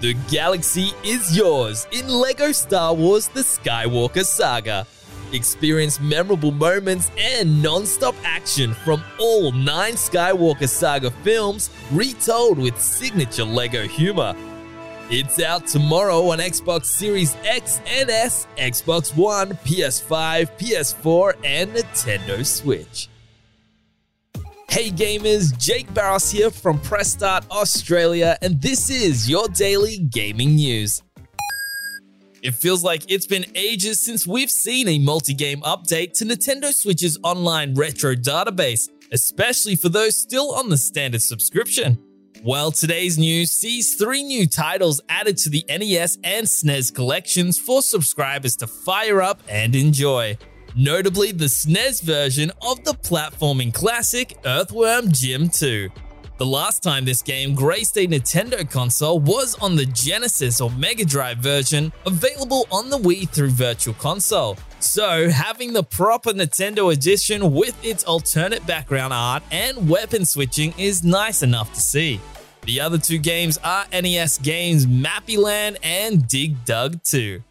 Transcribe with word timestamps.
The 0.00 0.14
galaxy 0.30 0.92
is 1.04 1.36
yours 1.36 1.86
in 1.92 2.08
LEGO 2.08 2.52
Star 2.52 2.94
Wars 2.94 3.28
The 3.28 3.40
Skywalker 3.40 4.24
Saga. 4.24 4.86
Experience 5.34 6.00
memorable 6.00 6.52
moments 6.52 7.10
and 7.18 7.62
non 7.62 7.84
stop 7.84 8.14
action 8.24 8.72
from 8.72 9.04
all 9.18 9.52
nine 9.52 9.96
Skywalker 9.96 10.70
Saga 10.70 11.10
films 11.10 11.68
retold 11.92 12.58
with 12.58 12.80
signature 12.80 13.44
LEGO 13.44 13.86
humor. 13.86 14.34
It's 15.10 15.38
out 15.38 15.66
tomorrow 15.66 16.30
on 16.30 16.38
Xbox 16.38 16.86
Series 16.86 17.36
X 17.44 17.82
and 17.86 18.08
S, 18.08 18.46
Xbox 18.56 19.14
One, 19.14 19.50
PS5, 19.50 20.48
PS4, 20.58 21.34
and 21.44 21.74
Nintendo 21.74 22.46
Switch. 22.46 23.10
Hey 24.70 24.88
gamers, 24.88 25.58
Jake 25.58 25.92
Barros 25.92 26.30
here 26.30 26.48
from 26.48 26.78
Press 26.78 27.10
Start 27.10 27.44
Australia, 27.50 28.38
and 28.40 28.62
this 28.62 28.88
is 28.88 29.28
your 29.28 29.48
daily 29.48 29.98
gaming 29.98 30.54
news. 30.54 31.02
It 32.40 32.54
feels 32.54 32.84
like 32.84 33.02
it's 33.10 33.26
been 33.26 33.46
ages 33.56 34.00
since 34.00 34.28
we've 34.28 34.50
seen 34.50 34.86
a 34.86 35.00
multi 35.00 35.34
game 35.34 35.60
update 35.62 36.12
to 36.18 36.24
Nintendo 36.24 36.72
Switch's 36.72 37.18
online 37.24 37.74
retro 37.74 38.14
database, 38.14 38.88
especially 39.10 39.74
for 39.74 39.88
those 39.88 40.16
still 40.16 40.54
on 40.54 40.68
the 40.68 40.76
standard 40.76 41.22
subscription. 41.22 41.98
Well, 42.44 42.70
today's 42.70 43.18
news 43.18 43.50
sees 43.50 43.96
three 43.96 44.22
new 44.22 44.46
titles 44.46 45.00
added 45.08 45.36
to 45.38 45.50
the 45.50 45.64
NES 45.68 46.18
and 46.22 46.46
SNES 46.46 46.94
collections 46.94 47.58
for 47.58 47.82
subscribers 47.82 48.54
to 48.58 48.68
fire 48.68 49.20
up 49.20 49.42
and 49.48 49.74
enjoy 49.74 50.38
notably 50.76 51.32
the 51.32 51.46
SNES 51.46 52.02
version 52.02 52.50
of 52.62 52.84
the 52.84 52.92
platforming 52.92 53.72
classic 53.72 54.36
Earthworm 54.44 55.12
Jim 55.12 55.48
2. 55.48 55.88
The 56.40 56.46
last 56.46 56.82
time 56.82 57.04
this 57.04 57.20
game 57.20 57.54
graced 57.54 57.98
a 57.98 58.06
Nintendo 58.06 58.68
console 58.70 59.20
was 59.20 59.54
on 59.56 59.76
the 59.76 59.84
Genesis 59.84 60.60
or 60.60 60.70
Mega 60.70 61.04
Drive 61.04 61.36
version, 61.36 61.92
available 62.06 62.66
on 62.72 62.88
the 62.88 62.96
Wii 62.96 63.28
through 63.28 63.50
Virtual 63.50 63.92
Console. 63.92 64.56
So, 64.78 65.28
having 65.28 65.74
the 65.74 65.82
proper 65.82 66.32
Nintendo 66.32 66.94
edition 66.94 67.52
with 67.52 67.76
its 67.84 68.04
alternate 68.04 68.66
background 68.66 69.12
art 69.12 69.42
and 69.50 69.86
weapon 69.86 70.24
switching 70.24 70.72
is 70.78 71.04
nice 71.04 71.42
enough 71.42 71.74
to 71.74 71.80
see. 71.80 72.18
The 72.62 72.80
other 72.80 72.96
two 72.96 73.18
games 73.18 73.58
are 73.62 73.84
NES 73.92 74.38
games 74.38 74.86
Mappy 74.86 75.36
Land 75.36 75.78
and 75.82 76.26
Dig 76.26 76.64
Dug 76.64 77.02
2. 77.04 77.42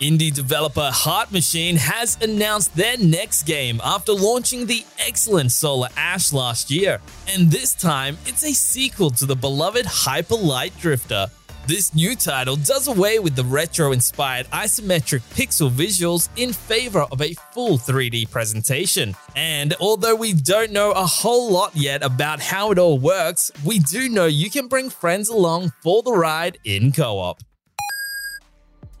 Indie 0.00 0.34
developer 0.34 0.90
Heart 0.92 1.32
Machine 1.32 1.76
has 1.76 2.18
announced 2.20 2.76
their 2.76 2.98
next 2.98 3.44
game 3.44 3.80
after 3.82 4.12
launching 4.12 4.66
the 4.66 4.84
excellent 4.98 5.52
Solar 5.52 5.88
Ash 5.96 6.34
last 6.34 6.70
year, 6.70 7.00
and 7.28 7.50
this 7.50 7.72
time 7.72 8.18
it's 8.26 8.44
a 8.44 8.52
sequel 8.52 9.08
to 9.12 9.24
the 9.24 9.34
beloved 9.34 9.86
Hyper 9.86 10.36
Light 10.36 10.78
Drifter. 10.78 11.28
This 11.66 11.94
new 11.94 12.14
title 12.14 12.56
does 12.56 12.88
away 12.88 13.18
with 13.20 13.36
the 13.36 13.44
retro 13.44 13.92
inspired 13.92 14.46
isometric 14.50 15.22
pixel 15.34 15.70
visuals 15.70 16.28
in 16.36 16.52
favor 16.52 17.06
of 17.10 17.22
a 17.22 17.32
full 17.52 17.78
3D 17.78 18.30
presentation. 18.30 19.16
And 19.34 19.74
although 19.80 20.14
we 20.14 20.34
don't 20.34 20.72
know 20.72 20.92
a 20.92 21.06
whole 21.06 21.50
lot 21.50 21.74
yet 21.74 22.04
about 22.04 22.40
how 22.40 22.70
it 22.70 22.78
all 22.78 22.98
works, 22.98 23.50
we 23.64 23.78
do 23.78 24.10
know 24.10 24.26
you 24.26 24.50
can 24.50 24.68
bring 24.68 24.90
friends 24.90 25.30
along 25.30 25.72
for 25.82 26.02
the 26.02 26.12
ride 26.12 26.58
in 26.64 26.92
co 26.92 27.18
op. 27.18 27.42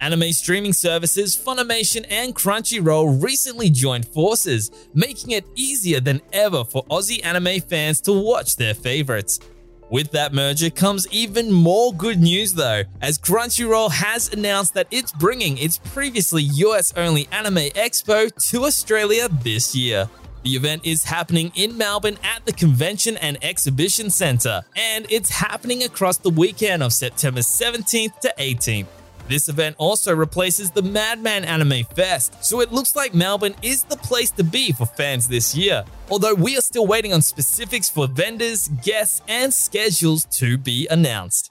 Anime 0.00 0.30
streaming 0.32 0.74
services 0.74 1.36
Funimation 1.36 2.04
and 2.10 2.34
Crunchyroll 2.34 3.22
recently 3.22 3.70
joined 3.70 4.06
forces, 4.06 4.70
making 4.92 5.30
it 5.30 5.46
easier 5.54 6.00
than 6.00 6.20
ever 6.32 6.64
for 6.64 6.84
Aussie 6.86 7.24
anime 7.24 7.60
fans 7.60 8.00
to 8.02 8.12
watch 8.12 8.56
their 8.56 8.74
favorites. 8.74 9.40
With 9.88 10.10
that 10.10 10.34
merger 10.34 10.68
comes 10.68 11.06
even 11.12 11.50
more 11.50 11.94
good 11.94 12.20
news 12.20 12.52
though, 12.52 12.82
as 13.00 13.18
Crunchyroll 13.18 13.90
has 13.90 14.32
announced 14.32 14.74
that 14.74 14.88
it's 14.90 15.12
bringing 15.12 15.56
its 15.56 15.78
previously 15.78 16.42
US 16.42 16.92
only 16.96 17.26
Anime 17.32 17.70
Expo 17.70 18.30
to 18.50 18.64
Australia 18.64 19.28
this 19.28 19.74
year. 19.74 20.10
The 20.42 20.50
event 20.50 20.84
is 20.84 21.04
happening 21.04 21.52
in 21.54 21.76
Melbourne 21.78 22.18
at 22.22 22.44
the 22.44 22.52
Convention 22.52 23.16
and 23.16 23.42
Exhibition 23.42 24.10
Centre, 24.10 24.62
and 24.76 25.06
it's 25.10 25.30
happening 25.30 25.82
across 25.82 26.18
the 26.18 26.30
weekend 26.30 26.82
of 26.82 26.92
September 26.92 27.40
17th 27.40 28.20
to 28.20 28.34
18th. 28.38 28.86
This 29.28 29.48
event 29.48 29.76
also 29.78 30.14
replaces 30.14 30.70
the 30.70 30.82
Madman 30.82 31.44
Anime 31.44 31.84
Fest, 31.94 32.44
so 32.44 32.60
it 32.60 32.72
looks 32.72 32.94
like 32.94 33.14
Melbourne 33.14 33.56
is 33.62 33.84
the 33.84 33.96
place 33.96 34.30
to 34.32 34.44
be 34.44 34.72
for 34.72 34.86
fans 34.86 35.26
this 35.26 35.56
year. 35.56 35.84
Although 36.10 36.34
we 36.34 36.56
are 36.56 36.60
still 36.60 36.86
waiting 36.86 37.12
on 37.12 37.22
specifics 37.22 37.88
for 37.88 38.06
vendors, 38.06 38.68
guests, 38.82 39.22
and 39.26 39.52
schedules 39.52 40.24
to 40.38 40.56
be 40.56 40.86
announced. 40.90 41.50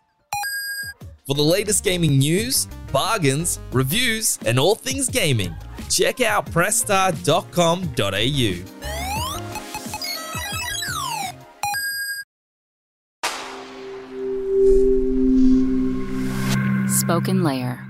For 1.27 1.35
the 1.35 1.41
latest 1.41 1.83
gaming 1.83 2.19
news, 2.19 2.67
bargains, 2.91 3.59
reviews, 3.71 4.37
and 4.45 4.59
all 4.59 4.75
things 4.75 5.09
gaming, 5.09 5.55
check 5.89 6.21
out 6.21 6.45
pressstart.com.au. 6.45 8.74
SpokenLayer. 17.05 17.84